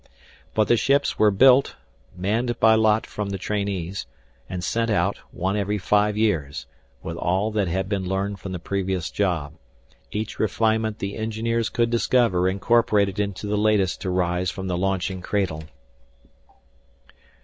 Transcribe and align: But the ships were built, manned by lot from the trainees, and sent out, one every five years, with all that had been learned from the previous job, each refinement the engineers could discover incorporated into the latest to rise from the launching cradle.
But 0.55 0.67
the 0.67 0.77
ships 0.77 1.19
were 1.19 1.29
built, 1.29 1.75
manned 2.17 2.59
by 2.59 2.73
lot 2.73 3.05
from 3.05 3.29
the 3.29 3.37
trainees, 3.37 4.07
and 4.49 4.63
sent 4.63 4.89
out, 4.89 5.17
one 5.29 5.55
every 5.55 5.77
five 5.77 6.17
years, 6.17 6.65
with 7.03 7.17
all 7.17 7.51
that 7.51 7.67
had 7.67 7.87
been 7.87 8.09
learned 8.09 8.39
from 8.39 8.51
the 8.51 8.57
previous 8.57 9.11
job, 9.11 9.53
each 10.11 10.39
refinement 10.39 10.97
the 10.97 11.17
engineers 11.17 11.69
could 11.69 11.91
discover 11.91 12.49
incorporated 12.49 13.19
into 13.19 13.45
the 13.45 13.57
latest 13.59 14.01
to 14.01 14.09
rise 14.09 14.49
from 14.49 14.65
the 14.65 14.75
launching 14.75 15.21
cradle. 15.21 15.65